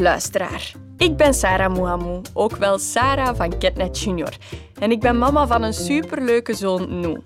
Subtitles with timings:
[0.00, 0.72] luisteraar.
[0.96, 4.32] Ik ben Sarah Mouhamou, ook wel Sarah van Ketnet Junior.
[4.78, 7.20] En ik ben mama van een superleuke zoon, Nou.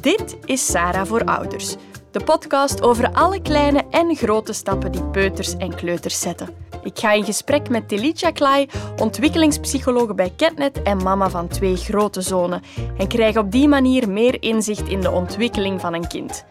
[0.00, 1.76] Dit is Sarah voor Ouders,
[2.10, 6.48] de podcast over alle kleine en grote stappen die peuters en kleuters zetten.
[6.82, 12.20] Ik ga in gesprek met Telicia Klai, ontwikkelingspsycholoog bij Ketnet en mama van twee grote
[12.20, 12.62] zonen,
[12.98, 16.44] en krijg op die manier meer inzicht in de ontwikkeling van een kind.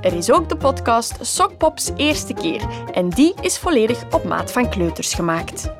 [0.00, 4.70] Er is ook de podcast Sokpops Eerste Keer en die is volledig op maat van
[4.70, 5.70] kleuters gemaakt.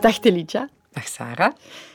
[0.00, 0.68] Dag Telicia.
[0.92, 1.52] Dag Sarah.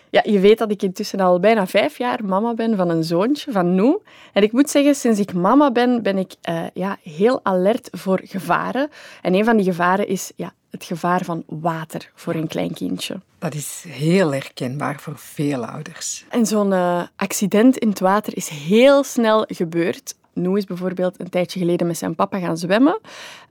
[0.09, 3.51] Ja, je weet dat ik intussen al bijna vijf jaar mama ben van een zoontje,
[3.51, 4.01] van Noe.
[4.33, 8.19] En ik moet zeggen, sinds ik mama ben, ben ik uh, ja, heel alert voor
[8.23, 8.89] gevaren.
[9.21, 13.19] En een van die gevaren is ja, het gevaar van water voor een klein kindje.
[13.39, 16.25] Dat is heel herkenbaar voor veel ouders.
[16.29, 20.15] En zo'n uh, accident in het water is heel snel gebeurd.
[20.37, 22.99] Noe is bijvoorbeeld een tijdje geleden met zijn papa gaan zwemmen.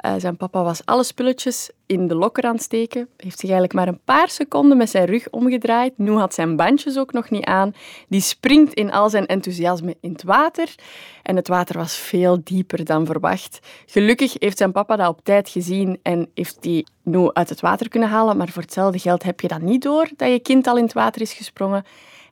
[0.07, 3.09] Uh, zijn papa was alle spulletjes in de lokker aan het steken.
[3.17, 5.93] Heeft zich eigenlijk maar een paar seconden met zijn rug omgedraaid.
[5.97, 7.75] Noe had zijn bandjes ook nog niet aan.
[8.09, 10.75] Die springt in al zijn enthousiasme in het water.
[11.23, 13.59] En het water was veel dieper dan verwacht.
[13.87, 17.89] Gelukkig heeft zijn papa dat op tijd gezien en heeft die Noe uit het water
[17.89, 18.37] kunnen halen.
[18.37, 20.93] Maar voor hetzelfde geld heb je dat niet door, dat je kind al in het
[20.93, 21.85] water is gesprongen.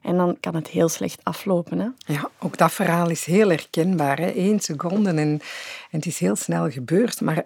[0.05, 1.79] En dan kan het heel slecht aflopen.
[1.79, 2.13] Hè?
[2.13, 4.19] Ja, ook dat verhaal is heel herkenbaar.
[4.19, 4.35] Hè?
[4.35, 5.41] Eén seconde en, en
[5.89, 7.21] het is heel snel gebeurd.
[7.21, 7.45] Maar,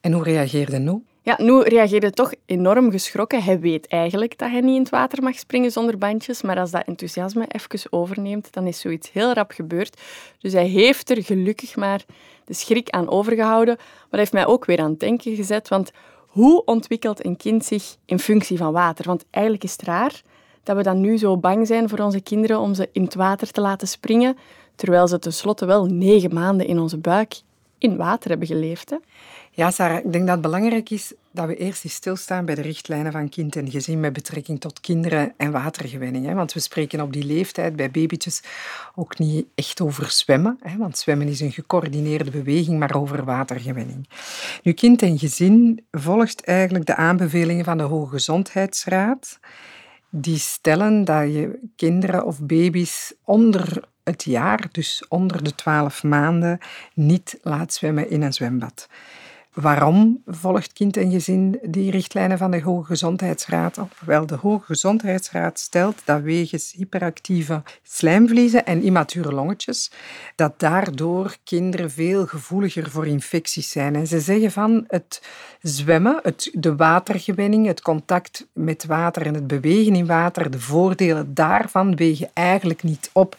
[0.00, 1.00] en hoe reageerde Noe?
[1.22, 3.42] Ja, Noe reageerde toch enorm geschrokken.
[3.42, 6.70] Hij weet eigenlijk dat hij niet in het water mag springen zonder bandjes, maar als
[6.70, 10.00] dat enthousiasme even overneemt, dan is zoiets heel rap gebeurd.
[10.38, 12.04] Dus hij heeft er gelukkig maar
[12.44, 13.76] de schrik aan overgehouden.
[13.76, 15.90] Maar dat heeft mij ook weer aan het denken gezet, want
[16.26, 19.04] hoe ontwikkelt een kind zich in functie van water?
[19.06, 20.22] Want eigenlijk is het raar
[20.68, 23.50] dat we dan nu zo bang zijn voor onze kinderen om ze in het water
[23.50, 24.36] te laten springen,
[24.74, 27.40] terwijl ze tenslotte wel negen maanden in onze buik
[27.78, 28.90] in water hebben geleefd.
[28.90, 28.96] Hè?
[29.50, 32.60] Ja, Sarah, ik denk dat het belangrijk is dat we eerst eens stilstaan bij de
[32.60, 36.26] richtlijnen van kind en gezin met betrekking tot kinderen en watergewenning.
[36.26, 36.34] Hè?
[36.34, 38.42] Want we spreken op die leeftijd bij babytjes
[38.94, 40.76] ook niet echt over zwemmen, hè?
[40.76, 44.08] want zwemmen is een gecoördineerde beweging, maar over watergewenning.
[44.62, 49.38] Nu, kind en gezin volgt eigenlijk de aanbevelingen van de Hoge Gezondheidsraad
[50.10, 56.58] die stellen dat je kinderen of baby's onder het jaar, dus onder de 12 maanden,
[56.94, 58.88] niet laat zwemmen in een zwembad.
[59.60, 63.92] Waarom volgt kind en gezin die richtlijnen van de Hoge Gezondheidsraad op?
[64.06, 69.90] Wel, de Hoge Gezondheidsraad stelt dat wegens hyperactieve slijmvliezen en immature longetjes,
[70.34, 73.94] dat daardoor kinderen veel gevoeliger voor infecties zijn.
[73.94, 75.22] En ze zeggen van het
[75.60, 81.34] zwemmen, het, de watergewenning, het contact met water en het bewegen in water, de voordelen
[81.34, 83.36] daarvan wegen eigenlijk niet op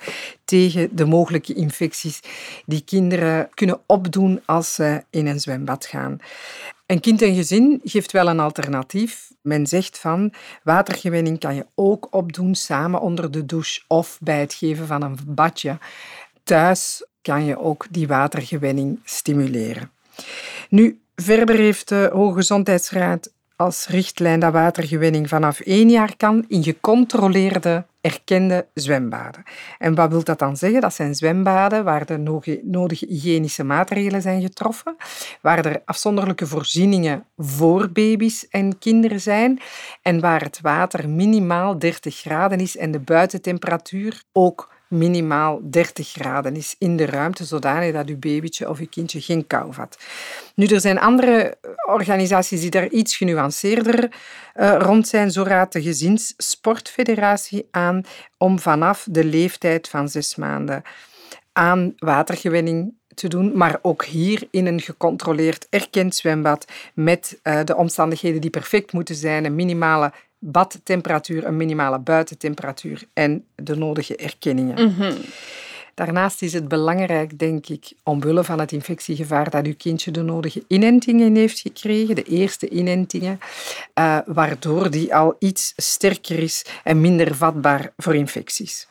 [0.49, 2.19] tegen de mogelijke infecties
[2.65, 6.17] die kinderen kunnen opdoen als ze in een zwembad gaan.
[6.85, 9.31] Een kind en gezin geeft wel een alternatief.
[9.41, 10.33] Men zegt van
[10.63, 15.17] watergewenning kan je ook opdoen samen onder de douche of bij het geven van een
[15.25, 15.77] badje.
[16.43, 19.91] Thuis kan je ook die watergewenning stimuleren.
[20.69, 26.63] Nu, verder heeft de Hoge Gezondheidsraad als richtlijn dat watergewenning vanaf één jaar kan in
[26.63, 29.43] gecontroleerde erkende zwembaden.
[29.77, 30.81] En wat wil dat dan zeggen?
[30.81, 32.17] Dat zijn zwembaden waar de
[32.63, 34.95] nodige hygiënische maatregelen zijn getroffen,
[35.41, 39.59] waar er afzonderlijke voorzieningen voor baby's en kinderen zijn
[40.01, 46.55] en waar het water minimaal 30 graden is en de buitentemperatuur ook minimaal 30 graden
[46.55, 49.97] is in de ruimte, zodanig dat uw babytje of uw kindje geen kou vat.
[50.55, 51.57] Nu, er zijn andere
[51.87, 54.11] organisaties die daar iets genuanceerder
[54.55, 55.31] uh, rond zijn.
[55.31, 58.03] Zo raadt de Gezinssportfederatie aan
[58.37, 60.83] om vanaf de leeftijd van zes maanden
[61.53, 67.75] aan watergewenning te doen, maar ook hier in een gecontroleerd erkend zwembad met uh, de
[67.75, 74.91] omstandigheden die perfect moeten zijn, een minimale badtemperatuur, een minimale buitentemperatuur en de nodige erkenningen.
[74.91, 75.13] Mhm.
[75.99, 80.63] Daarnaast is het belangrijk, denk ik, omwille van het infectiegevaar, dat uw kindje de nodige
[80.67, 83.39] inentingen heeft gekregen, de eerste inentingen,
[83.99, 88.87] uh, waardoor die al iets sterker is en minder vatbaar voor infecties.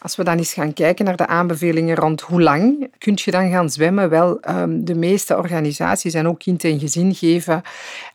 [0.00, 3.50] Als we dan eens gaan kijken naar de aanbevelingen rond hoe lang kun je dan
[3.50, 7.62] gaan zwemmen, wel, ehm, de meeste organisaties en ook kind en gezin geven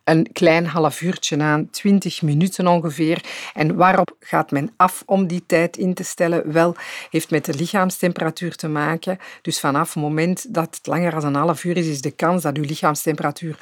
[0.04, 3.24] een klein half uurtje aan, 20 minuten ongeveer.
[3.54, 6.52] En waarop gaat men af om die tijd in te stellen?
[6.52, 6.76] Wel,
[7.10, 9.18] heeft met de lichaamstemperatuur te maken.
[9.42, 12.42] Dus vanaf het moment dat het langer dan een half uur is, is de kans
[12.42, 13.58] dat uw lichaamstemperatuur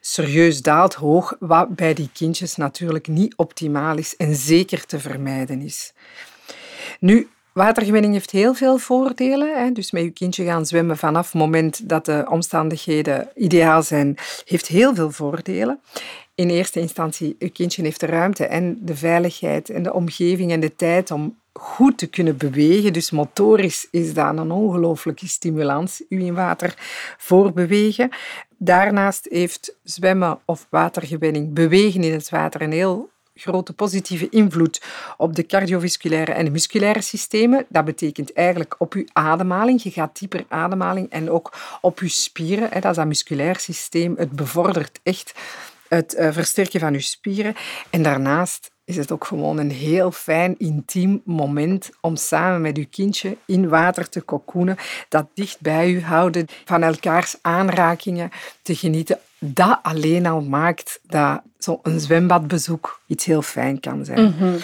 [0.00, 5.62] serieus daalt hoog, wat bij die kindjes natuurlijk niet optimaal is en zeker te vermijden
[5.62, 5.92] is.
[7.00, 9.64] Nu, Watergewenning heeft heel veel voordelen.
[9.64, 9.72] Hè.
[9.72, 14.66] Dus met je kindje gaan zwemmen vanaf het moment dat de omstandigheden ideaal zijn, heeft
[14.66, 15.80] heel veel voordelen.
[16.34, 20.60] In eerste instantie, je kindje heeft de ruimte en de veiligheid en de omgeving en
[20.60, 22.92] de tijd om goed te kunnen bewegen.
[22.92, 26.74] Dus motorisch is dat een ongelooflijke stimulans, u in water
[27.18, 28.10] voorbewegen.
[28.58, 34.82] Daarnaast heeft zwemmen of watergewenning, bewegen in het water, een heel grote positieve invloed
[35.16, 37.66] op de cardiovasculaire en de musculaire systemen.
[37.68, 39.82] Dat betekent eigenlijk op uw ademhaling.
[39.82, 42.70] Je gaat dieper ademhaling en ook op uw spieren.
[42.70, 44.14] Dat is dat musculair systeem.
[44.16, 45.34] Het bevordert echt
[45.88, 47.54] het eh, versterken van uw spieren.
[47.90, 52.86] En daarnaast is het ook gewoon een heel fijn, intiem moment om samen met uw
[52.90, 54.76] kindje in water te kokoenen,
[55.08, 58.30] dat dicht bij u houden, van elkaars aanrakingen
[58.62, 59.18] te genieten.
[59.52, 64.24] Dat alleen al maakt dat zo'n zwembadbezoek iets heel fijn kan zijn.
[64.24, 64.56] Mhm.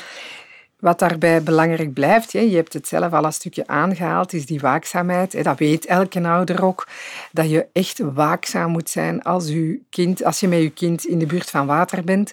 [0.79, 5.44] Wat daarbij belangrijk blijft, je hebt het zelf al een stukje aangehaald, is die waakzaamheid.
[5.44, 6.88] Dat weet elke ouder ook,
[7.32, 11.19] dat je echt waakzaam moet zijn als, je kind, als je met je kind in
[11.19, 12.32] de buurt van water bent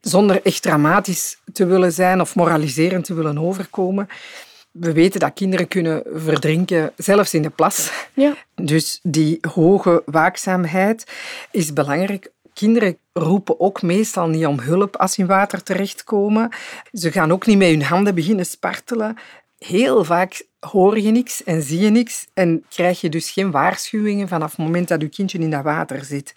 [0.00, 4.08] zonder echt dramatisch te willen zijn of moraliserend te willen overkomen.
[4.74, 7.92] We weten dat kinderen kunnen verdrinken, zelfs in de plas.
[8.14, 8.36] Ja.
[8.54, 11.06] Dus die hoge waakzaamheid
[11.50, 12.32] is belangrijk.
[12.52, 16.48] Kinderen roepen ook meestal niet om hulp als ze in water terechtkomen.
[16.92, 19.16] Ze gaan ook niet met hun handen beginnen spartelen.
[19.66, 24.28] Heel vaak hoor je niks en zie je niks en krijg je dus geen waarschuwingen
[24.28, 26.34] vanaf het moment dat je kindje in dat water zit.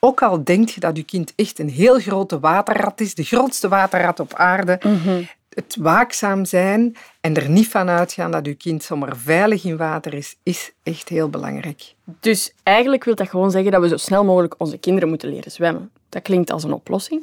[0.00, 3.68] Ook al denk je dat je kind echt een heel grote waterrat is, de grootste
[3.68, 5.22] waterrat op aarde, mhm.
[5.48, 10.14] het waakzaam zijn en er niet van uitgaan dat je kind zomaar veilig in water
[10.14, 11.94] is, is echt heel belangrijk.
[12.20, 15.52] Dus eigenlijk wil dat gewoon zeggen dat we zo snel mogelijk onze kinderen moeten leren
[15.52, 15.90] zwemmen.
[16.08, 17.22] Dat klinkt als een oplossing.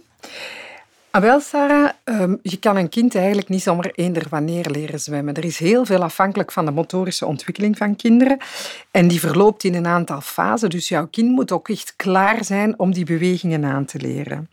[1.16, 5.34] Ah, wel, Sarah, ehm, je kan een kind eigenlijk niet zomaar eender wanneer leren zwemmen.
[5.34, 8.38] Er is heel veel afhankelijk van de motorische ontwikkeling van kinderen.
[8.92, 10.70] En die verloopt in een aantal fasen.
[10.70, 14.50] Dus jouw kind moet ook echt klaar zijn om die bewegingen aan te leren.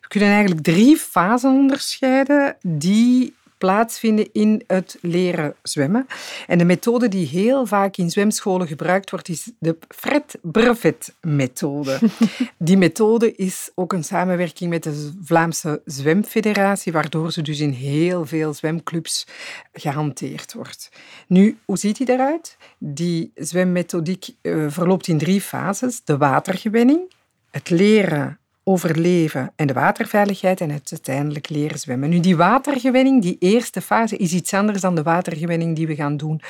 [0.00, 6.06] We kunnen eigenlijk drie fasen onderscheiden die plaatsvinden in het leren zwemmen.
[6.46, 11.98] En de methode die heel vaak in zwemscholen gebruikt wordt, is de Fred Brevet methode.
[12.58, 18.26] Die methode is ook een samenwerking met de Vlaamse Zwemfederatie, waardoor ze dus in heel
[18.26, 19.26] veel zwemclubs
[19.72, 20.90] gehanteerd wordt.
[21.26, 22.56] Nu, hoe ziet die eruit?
[22.78, 26.04] Die zwemmethodiek uh, verloopt in drie fases.
[26.04, 27.12] De watergewenning,
[27.50, 32.08] het leren overleven en de waterveiligheid en het uiteindelijk leren zwemmen.
[32.08, 36.16] Nu, die watergewenning, die eerste fase, is iets anders dan de watergewenning die we gaan
[36.16, 36.40] doen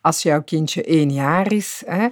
[0.00, 1.82] als jouw kindje één jaar is.
[1.86, 2.08] Hè.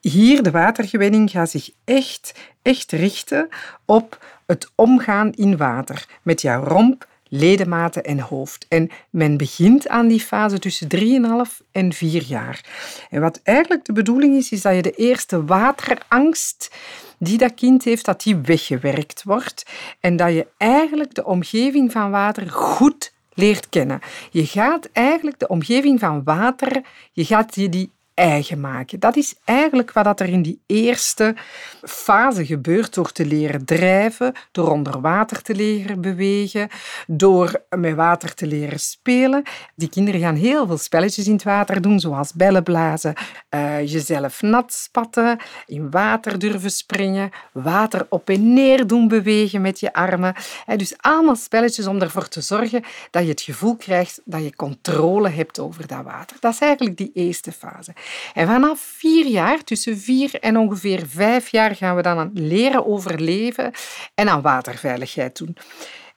[0.00, 3.48] Hier, de watergewenning gaat zich echt, echt richten
[3.84, 8.66] op het omgaan in water met jouw romp, ledematen en hoofd.
[8.68, 12.64] En men begint aan die fase tussen 3,5 en 4 jaar.
[13.10, 16.70] En wat eigenlijk de bedoeling is, is dat je de eerste waterangst
[17.18, 19.66] die dat kind heeft, dat die weggewerkt wordt
[20.00, 24.00] en dat je eigenlijk de omgeving van water goed leert kennen.
[24.30, 29.00] Je gaat eigenlijk de omgeving van water, je gaat je die eigen maken.
[29.00, 31.34] Dat is eigenlijk wat er in die eerste
[31.82, 36.68] fase gebeurt door te leren drijven, door onder water te leren bewegen,
[37.06, 39.42] door met water te leren spelen.
[39.74, 43.14] Die kinderen gaan heel veel spelletjes in het water doen, zoals bellen blazen,
[43.50, 49.80] uh, jezelf nat spatten, in water durven springen, water op en neer doen bewegen met
[49.80, 50.34] je armen.
[50.76, 55.28] Dus allemaal spelletjes om ervoor te zorgen dat je het gevoel krijgt dat je controle
[55.28, 56.36] hebt over dat water.
[56.40, 57.92] Dat is eigenlijk die eerste fase.
[58.34, 62.86] En vanaf vier jaar, tussen vier en ongeveer vijf jaar, gaan we dan aan leren
[62.86, 63.72] overleven
[64.14, 65.56] en aan waterveiligheid doen.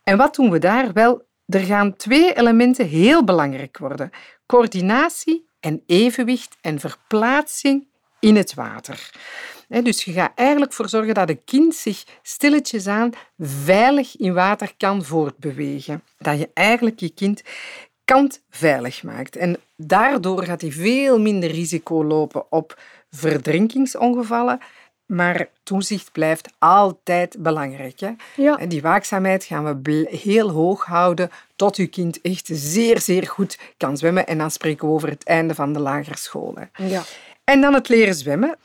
[0.03, 0.93] En wat doen we daar?
[0.93, 4.09] Wel, er gaan twee elementen heel belangrijk worden.
[4.45, 7.87] Coördinatie en evenwicht en verplaatsing
[8.19, 9.11] in het water.
[9.67, 14.73] Dus je gaat eigenlijk voor zorgen dat een kind zich stilletjes aan veilig in water
[14.77, 16.03] kan voortbewegen.
[16.17, 17.41] Dat je eigenlijk je kind
[18.05, 19.35] kant veilig maakt.
[19.35, 22.79] En daardoor gaat hij veel minder risico lopen op
[23.11, 24.59] verdrinkingsongevallen.
[25.05, 27.99] Maar toezicht blijft altijd belangrijk.
[27.99, 28.11] Hè?
[28.35, 28.55] Ja.
[28.55, 33.97] Die waakzaamheid gaan we heel hoog houden tot uw kind echt zeer, zeer goed kan
[33.97, 34.27] zwemmen.
[34.27, 36.55] En dan spreken we over het einde van de lagere school.
[36.55, 36.85] Hè.
[36.85, 37.03] Ja.
[37.43, 38.57] En dan het leren zwemmen.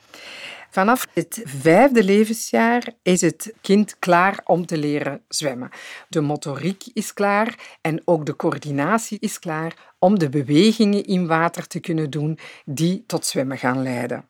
[0.69, 5.69] Vanaf het vijfde levensjaar is het kind klaar om te leren zwemmen.
[6.07, 11.67] De motoriek is klaar en ook de coördinatie is klaar om de bewegingen in water
[11.67, 14.25] te kunnen doen die tot zwemmen gaan leiden.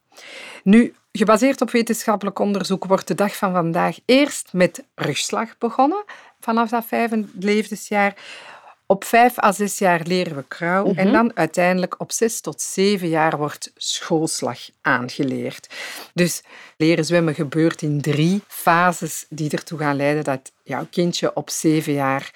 [0.64, 6.04] Nu, gebaseerd op wetenschappelijk onderzoek wordt de dag van vandaag eerst met rugslag begonnen,
[6.40, 8.16] vanaf dat vijfde levensjaar
[8.92, 13.10] Op vijf à zes jaar leren we krauw en dan uiteindelijk op zes tot zeven
[13.10, 15.70] jaar wordt schoolslag aangeleerd.
[16.14, 16.42] Dus
[16.78, 21.94] leren zwemmen gebeurt in drie fases die ertoe gaan leiden dat jouw kindje op zeven
[21.94, 22.34] jaar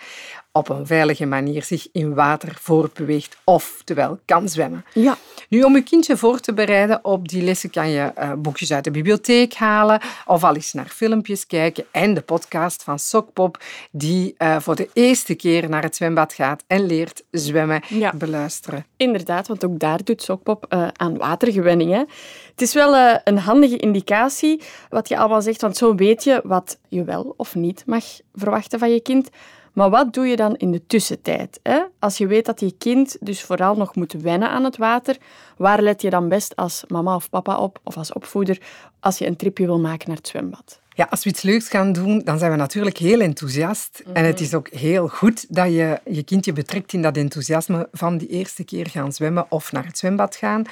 [0.55, 4.85] op een veilige manier zich in water voortbeweegt, oftewel kan zwemmen.
[4.93, 5.17] Ja.
[5.49, 8.83] Nu, om je kindje voor te bereiden op die lessen kan je uh, boekjes uit
[8.83, 14.35] de bibliotheek halen of al eens naar filmpjes kijken en de podcast van Sokpop, die
[14.37, 18.13] uh, voor de eerste keer naar het zwembad gaat en leert zwemmen, Ja.
[18.15, 18.85] beluisteren.
[18.97, 21.91] Inderdaad, want ook daar doet Sokpop eh, aan watergewenning.
[21.91, 22.03] Hè.
[22.51, 26.41] Het is wel eh, een handige indicatie wat je allemaal zegt, want zo weet je
[26.43, 29.29] wat je wel of niet mag verwachten van je kind.
[29.73, 31.59] Maar wat doe je dan in de tussentijd?
[31.63, 31.81] Hè?
[31.99, 35.17] Als je weet dat je kind dus vooral nog moet wennen aan het water,
[35.57, 38.61] waar let je dan best als mama of papa op, of als opvoeder,
[38.99, 40.81] als je een tripje wil maken naar het zwembad?
[40.95, 44.03] Ja, als we iets leuks gaan doen, dan zijn we natuurlijk heel enthousiast.
[44.13, 48.17] En het is ook heel goed dat je je kindje betrekt in dat enthousiasme van
[48.17, 50.63] die eerste keer gaan zwemmen of naar het zwembad gaan.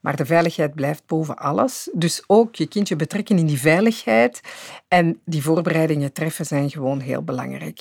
[0.00, 1.88] Maar de veiligheid blijft boven alles.
[1.92, 4.40] Dus ook je kindje betrekken in die veiligheid.
[4.88, 7.78] En die voorbereidingen treffen zijn gewoon heel belangrijk.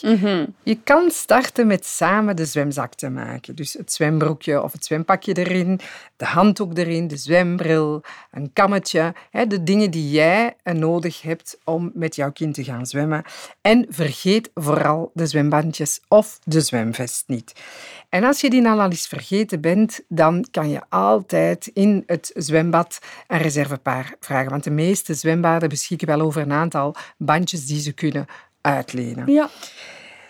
[0.63, 3.55] Je kan starten met samen de zwemzak te maken.
[3.55, 5.79] Dus het zwembroekje of het zwempakje erin,
[6.15, 9.13] de handdoek erin, de zwembril, een kammetje.
[9.31, 13.23] hè, De dingen die jij nodig hebt om met jouw kind te gaan zwemmen.
[13.61, 17.53] En vergeet vooral de zwembandjes of de zwemvest niet.
[18.09, 22.31] En als je die dan al eens vergeten bent, dan kan je altijd in het
[22.35, 24.49] zwembad een reservepaar vragen.
[24.49, 28.25] Want de meeste zwembaden beschikken wel over een aantal bandjes die ze kunnen
[28.61, 29.31] uitlenen.
[29.31, 29.49] Ja.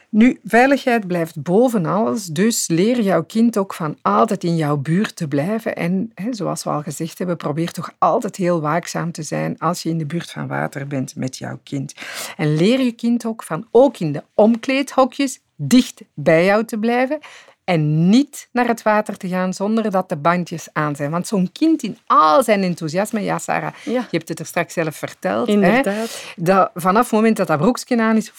[0.10, 5.16] Nu, veiligheid blijft boven alles, dus leer jouw kind ook van altijd in jouw buurt
[5.16, 5.76] te blijven.
[5.76, 9.84] En hè, zoals we al gezegd hebben, probeer toch altijd heel waakzaam te zijn als
[9.84, 11.94] je in de buurt van water bent met jouw kind.
[12.38, 17.20] En leer je kind ook van ook in de omkleedhokjes dicht bij jou te blijven
[17.68, 21.12] en niet naar het water te gaan zonder dat de bandjes aan zijn.
[21.12, 23.92] Want zo'n kind in al zijn enthousiasme, ja Sarah, Ja.
[23.92, 26.24] je hebt het er straks zelf verteld, hè, Inderdaad.
[26.36, 28.32] dat vanaf het moment dat dat broekje aan is,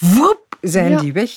[0.61, 0.99] zijn Ja.
[0.99, 1.29] die weg.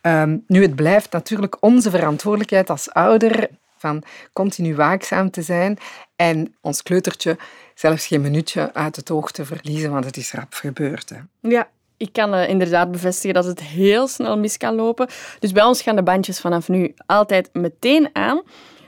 [0.00, 4.02] Ehm, nu, het blijft natuurlijk onze verantwoordelijkheid als ouder van
[4.32, 5.78] continu waakzaam te zijn
[6.16, 7.36] en ons kleutertje
[7.74, 11.08] zelfs geen minuutje uit het oog te verliezen, want het is rap gebeurd.
[11.08, 11.16] Hè.
[11.48, 15.08] Ja, ik kan eh, inderdaad bevestigen dat het heel snel mis kan lopen.
[15.38, 18.42] Dus bij ons gaan de bandjes vanaf nu altijd meteen aan.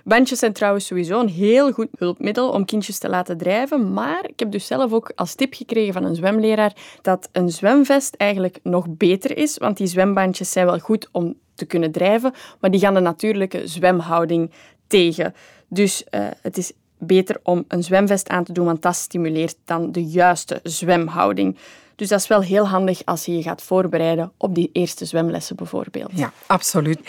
[0.04, 3.92] Bandjes zijn trouwens sowieso een heel goed hulpmiddel om kindjes te laten drijven.
[3.92, 8.14] Maar ik heb dus zelf ook als tip gekregen van een zwemleraar dat een zwemvest
[8.14, 9.58] eigenlijk nog beter is.
[9.58, 13.66] Want die zwembandjes zijn wel goed om te kunnen drijven, maar die gaan de natuurlijke
[13.66, 14.50] zwemhouding
[14.86, 15.34] tegen.
[15.68, 19.92] Dus eh, het is beter om een zwemvest aan te doen, want dat stimuleert dan
[19.92, 21.56] de juiste zwemhouding.
[21.96, 25.56] Dus dat is wel heel handig als je je gaat voorbereiden op die eerste zwemlessen
[25.56, 26.10] bijvoorbeeld.
[26.14, 27.00] Ja, absoluut.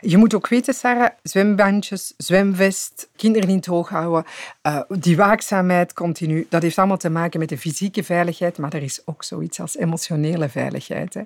[0.00, 4.24] Je moet ook weten, Sarah, zwembandjes, zwemvest, kinderen in het oog houden,
[4.62, 8.82] eh, die waakzaamheid continu, dat heeft allemaal te maken met de fysieke veiligheid, maar er
[8.82, 11.14] is ook zoiets als emotionele veiligheid.
[11.14, 11.22] Hè.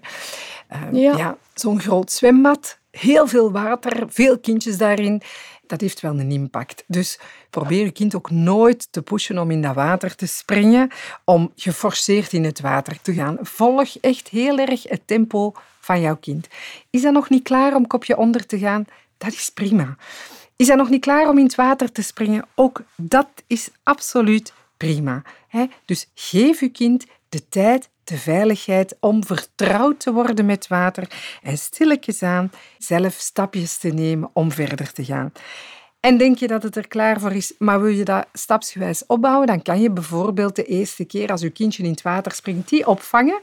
[0.69, 1.37] Eh, Ja.
[1.55, 5.23] Zo'n groot zwembad, heel veel water, veel kindjes daarin,
[5.67, 6.85] dat heeft wel een impact.
[6.87, 7.19] Dus
[7.51, 10.91] probeer je kind ook nooit te pushen om in dat water te springen,
[11.25, 13.37] om geforceerd in het water te gaan.
[13.41, 16.49] Volg echt heel erg het tempo van jouw kind.
[16.91, 18.85] Is dat nog niet klaar om kopje onder te gaan?
[19.19, 19.97] Dat is prima.
[20.57, 22.45] Is dat nog niet klaar om in het water te springen?
[22.55, 25.23] Ook dat is absoluut prima.
[25.85, 27.05] Dus geef je kind
[27.35, 31.09] de tijd, de veiligheid om vertrouwd te worden met water
[31.43, 35.33] en stilletjes aan zelf stapjes te nemen om verder te gaan.
[36.01, 39.47] En denk je dat het er klaar voor is, maar wil je dat stapsgewijs opbouwen,
[39.47, 42.87] dan kan je bijvoorbeeld de eerste keer als je kindje in het water springt, die
[42.87, 43.41] opvangen.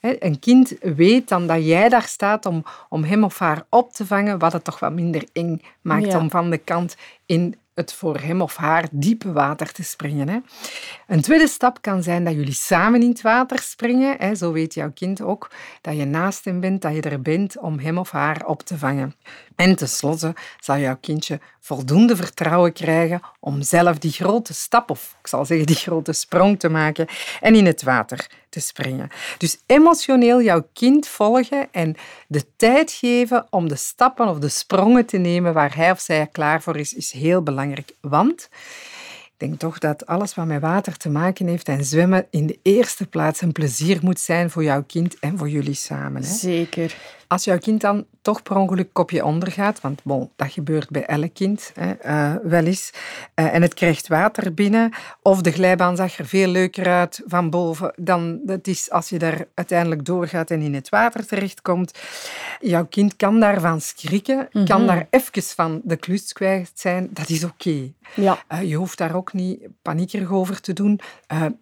[0.00, 4.06] Een kind weet dan dat jij daar staat om, om hem of haar op te
[4.06, 6.18] vangen, wat het toch wat minder eng maakt Ja.
[6.18, 6.96] om van de kant
[7.26, 10.28] in het voor hem of haar diepe water te springen.
[10.28, 10.38] Hè.
[11.06, 14.16] Een tweede stap kan zijn dat jullie samen in het water springen.
[14.18, 14.34] Hè.
[14.34, 15.50] Zo weet jouw kind ook
[15.80, 18.78] dat je naast hem bent, dat je er bent om hem of haar op te
[18.78, 19.14] vangen.
[19.56, 25.26] En tenslotte zal jouw kindje voldoende vertrouwen krijgen om zelf die grote stap, of ik
[25.26, 27.06] zal zeggen die grote sprong te maken
[27.40, 29.08] en in het water te springen.
[29.38, 31.96] Dus emotioneel jouw kind volgen en
[32.28, 36.28] de tijd geven om de stappen of de sprongen te nemen waar hij of zij
[36.32, 37.92] klaar voor is, is heel belangrijk.
[38.00, 38.48] Want
[39.24, 42.58] ik denk toch dat alles wat met water te maken heeft en zwemmen in de
[42.62, 46.22] eerste plaats een plezier moet zijn voor jouw kind en voor jullie samen.
[46.22, 46.28] Hè?
[46.28, 46.96] Zeker.
[47.26, 51.34] Als jouw kind dan toch per ongeluk kopje ondergaat, want bon, dat gebeurt bij elk
[51.34, 52.90] kind hè, uh, wel eens,
[53.34, 57.50] uh, en het krijgt water binnen, of de glijbaan zag er veel leuker uit van
[57.50, 61.98] boven dan het is als je daar uiteindelijk doorgaat en in het water terechtkomt.
[62.60, 64.64] Jouw kind kan daarvan schrikken, mm -hmm.
[64.64, 67.54] kan daar even van de klus kwijt zijn, dat is oké.
[67.54, 67.92] Okay.
[68.14, 68.44] Ja.
[68.52, 71.00] Uh, je hoeft daar ook niet paniekerig over te doen.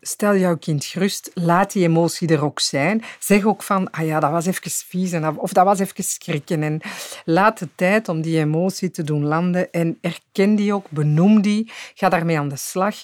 [0.01, 3.03] stel jouw kind gerust, laat die emotie er ook zijn.
[3.19, 6.52] Zeg ook van, ah ja, dat was even vies, en, of dat was even schrikken.
[6.61, 6.81] En
[7.25, 11.71] laat de tijd om die emotie te doen landen en erken die ook, benoem die,
[11.95, 12.97] ga daarmee aan de slag,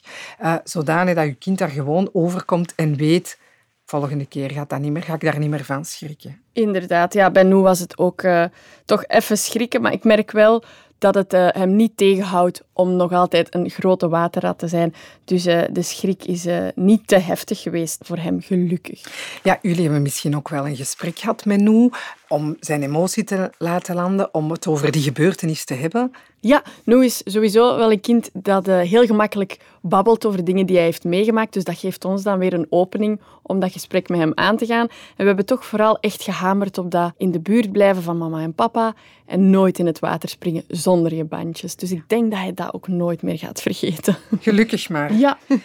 [0.42, 3.38] uh, zodanig dat je kind daar gewoon overkomt en weet,
[3.84, 6.40] volgende keer gaat dat niet meer, ga ik daar niet meer van schrikken.
[6.52, 8.44] Inderdaad, ja, bij Noe was het ook uh,
[8.84, 10.62] toch even schrikken, maar ik merk wel
[10.98, 14.94] dat het uh, hem niet tegenhoudt om nog altijd een grote waterrat te zijn.
[15.25, 19.02] Dus uh, de schrik is uh, niet te heftig geweest voor hem, gelukkig.
[19.42, 21.90] Ja, jullie hebben misschien ook wel een gesprek gehad met Noe
[22.28, 26.12] om zijn emotie te laten landen, om het over die gebeurtenis te hebben.
[26.40, 30.85] Ja, Noe is sowieso wel een kind dat heel gemakkelijk babbelt over dingen die hij
[30.85, 31.52] heeft meegemaakt.
[31.52, 34.66] Dus dat geeft ons dan weer een opening om dat gesprek met hem aan te
[34.66, 34.87] gaan.
[34.88, 38.40] En we hebben toch vooral echt gehamerd op dat in de buurt blijven van mama
[38.40, 38.94] en papa
[39.26, 41.76] en nooit in het water springen zonder je bandjes.
[41.76, 44.16] Dus ik denk dat hij dat ook nooit meer gaat vergeten.
[44.40, 45.12] Gelukkig maar.
[45.12, 45.38] Ja.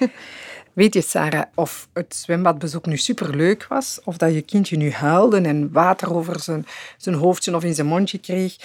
[0.74, 5.42] Weet je, Sarah, of het zwembadbezoek nu superleuk was, of dat je kindje nu huilde
[5.42, 6.66] en water over zijn,
[6.98, 8.56] zijn hoofdje of in zijn mondje kreeg?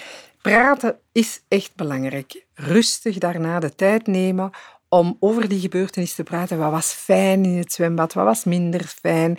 [0.41, 2.45] Praten is echt belangrijk.
[2.53, 4.51] Rustig daarna de tijd nemen
[4.89, 6.57] om over die gebeurtenis te praten.
[6.57, 8.13] Wat was fijn in het zwembad?
[8.13, 9.37] Wat was minder fijn?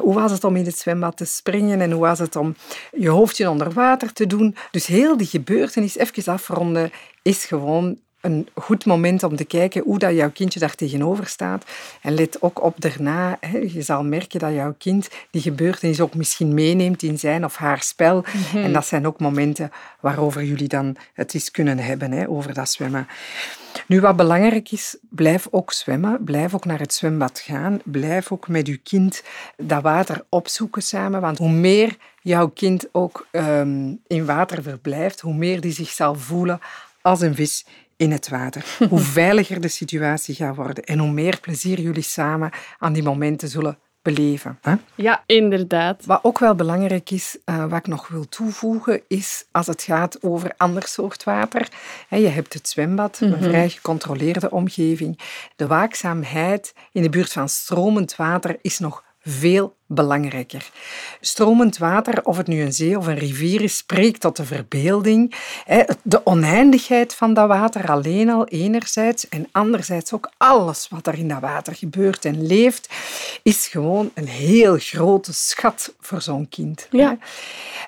[0.00, 1.80] hoe was het om in het zwembad te springen?
[1.80, 2.54] En hoe was het om
[2.96, 4.56] je hoofdje onder water te doen?
[4.70, 6.90] Dus heel die gebeurtenis even afronden
[7.22, 11.64] is gewoon een goed moment om te kijken hoe dat jouw kindje daar tegenover staat.
[12.02, 13.36] En let ook op daarna.
[13.40, 13.58] Hè.
[13.58, 17.82] Je zal merken dat jouw kind die gebeurtenis ook misschien meeneemt in zijn of haar
[17.82, 18.16] spel.
[18.16, 18.64] Mm -hmm.
[18.64, 22.70] En dat zijn ook momenten waarover jullie dan het eens kunnen hebben, hè, over dat
[22.70, 23.08] zwemmen.
[23.86, 26.24] Nu, wat belangrijk is, blijf ook zwemmen.
[26.24, 27.80] Blijf ook naar het zwembad gaan.
[27.84, 29.22] Blijf ook met je kind
[29.56, 31.20] dat water opzoeken samen.
[31.20, 36.14] Want hoe meer jouw kind ook um, in water verblijft, hoe meer die zich zal
[36.14, 36.60] voelen
[37.02, 37.66] als een vis
[37.96, 38.76] in het water.
[38.90, 43.48] Hoe veiliger de situatie gaat worden en hoe meer plezier jullie samen aan die momenten
[43.48, 44.58] zullen beleven.
[44.62, 44.74] Hè?
[44.94, 46.04] Ja, inderdaad.
[46.04, 50.22] Wat ook wel belangrijk is, uh, wat ik nog wil toevoegen, is als het gaat
[50.22, 51.68] over ander soort water.
[52.08, 53.42] Hè, je hebt het zwembad, een mm -hmm.
[53.42, 55.20] vrij gecontroleerde omgeving.
[55.56, 60.70] De waakzaamheid in de buurt van stromend water is nog veel belangrijker.
[61.20, 65.34] Stromend water, of het nu een zee of een rivier is, spreekt tot de verbeelding.
[66.02, 71.28] De oneindigheid van dat water alleen al enerzijds en anderzijds ook alles wat er in
[71.28, 72.88] dat water gebeurt en leeft,
[73.42, 76.88] is gewoon een heel grote schat voor zo'n kind.
[76.90, 77.18] Ja.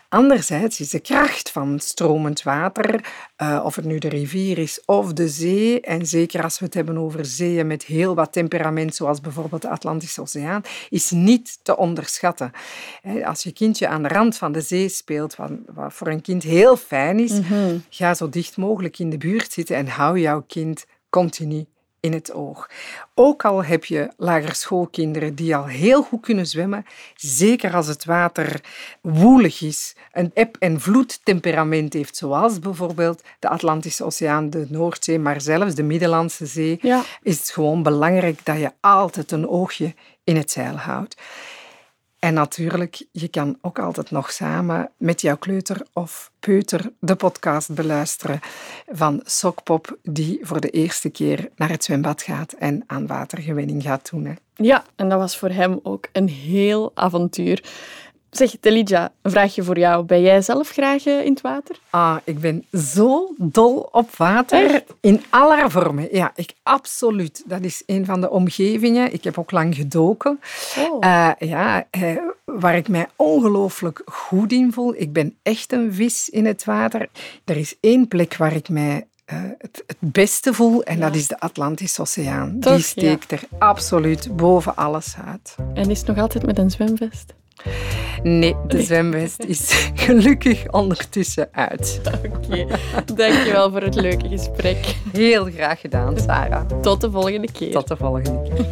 [0.08, 3.04] Anderzijds is de kracht van stromend water,
[3.42, 6.74] uh, of het nu de rivier is of de zee, en zeker als we het
[6.74, 11.76] hebben over zeeën met heel wat temperament, zoals bijvoorbeeld de Atlantische Oceaan, is niet te
[11.76, 11.87] onderschatten.
[13.24, 16.42] Als je kindje aan de rand van de zee speelt, wat, wat voor een kind
[16.42, 17.84] heel fijn is, mm-hmm.
[17.90, 21.66] ga zo dicht mogelijk in de buurt zitten en hou jouw kind continu
[22.00, 22.70] in het oog.
[23.14, 28.60] Ook al heb je lagerschoolkinderen die al heel goed kunnen zwemmen, zeker als het water
[29.00, 35.40] woelig is, een eb- en vloedtemperament heeft, zoals bijvoorbeeld de Atlantische Oceaan, de Noordzee, maar
[35.40, 37.02] zelfs de Middellandse Zee, ja.
[37.22, 41.16] is het gewoon belangrijk dat je altijd een oogje in het zeil houdt.
[42.18, 47.74] En natuurlijk, je kan ook altijd nog samen met jouw kleuter of peuter de podcast
[47.74, 48.40] beluisteren
[48.86, 54.10] van Sokpop, die voor de eerste keer naar het zwembad gaat en aan watergewenning gaat
[54.10, 54.24] doen.
[54.24, 54.32] Hè.
[54.54, 57.64] Ja, en dat was voor hem ook een heel avontuur.
[58.30, 60.04] Zeg, Telidja, een vraagje voor jou.
[60.04, 61.76] Ben jij zelf graag in het water?
[61.90, 64.74] Ah, ik ben zo dol op water.
[64.74, 64.84] Echt?
[65.00, 66.08] In allerlei vormen.
[66.10, 67.42] Ja, ik, absoluut.
[67.46, 69.12] Dat is een van de omgevingen.
[69.12, 70.40] Ik heb ook lang gedoken.
[70.78, 71.04] Oh.
[71.04, 74.94] Uh, ja, uh, waar ik mij ongelooflijk goed in voel.
[74.96, 77.08] Ik ben echt een vis in het water.
[77.44, 81.06] Er is één plek waar ik mij uh, het, het, beste voel en Ja.
[81.06, 82.60] dat is de Atlantische Oceaan.
[82.60, 85.56] Toch, Die steekt er absoluut boven alles uit.
[85.74, 87.34] En is het nog altijd met een zwemvest?
[88.22, 92.00] Nee, de zwemvest is gelukkig ondertussen uit.
[92.04, 92.66] Oké,
[93.14, 94.96] dankjewel voor het leuke gesprek.
[95.12, 96.80] Heel graag gedaan, Sarah.
[96.82, 97.70] Tot de volgende keer.
[97.70, 98.66] Tot de volgende keer.